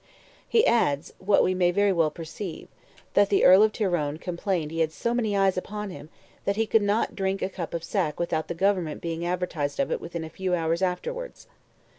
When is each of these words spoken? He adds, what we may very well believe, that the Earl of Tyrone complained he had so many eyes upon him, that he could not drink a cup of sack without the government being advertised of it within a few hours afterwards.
He 0.49 0.65
adds, 0.65 1.13
what 1.19 1.43
we 1.43 1.53
may 1.53 1.69
very 1.69 1.93
well 1.93 2.09
believe, 2.09 2.67
that 3.13 3.29
the 3.29 3.45
Earl 3.45 3.61
of 3.61 3.71
Tyrone 3.71 4.17
complained 4.17 4.71
he 4.71 4.79
had 4.79 4.91
so 4.91 5.13
many 5.13 5.37
eyes 5.37 5.57
upon 5.59 5.91
him, 5.91 6.09
that 6.45 6.55
he 6.55 6.65
could 6.65 6.81
not 6.81 7.15
drink 7.15 7.43
a 7.43 7.49
cup 7.49 7.75
of 7.75 7.83
sack 7.83 8.19
without 8.19 8.47
the 8.47 8.55
government 8.55 8.99
being 8.99 9.23
advertised 9.27 9.79
of 9.79 9.91
it 9.91 10.01
within 10.01 10.23
a 10.23 10.29
few 10.31 10.55
hours 10.55 10.81
afterwards. 10.81 11.45